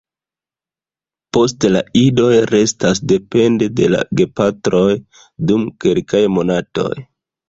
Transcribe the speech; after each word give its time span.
Poste 1.37 1.69
la 1.73 1.81
idoj 1.99 2.31
restas 2.51 3.01
depende 3.11 3.67
de 3.81 3.89
la 3.97 3.99
gepatroj 4.21 4.87
dum 5.53 5.67
kelkaj 5.85 6.23
monatoj. 6.39 6.89